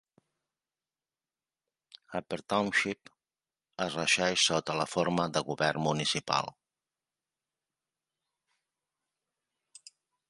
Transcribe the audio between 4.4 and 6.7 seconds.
sota la forma de govern municipal.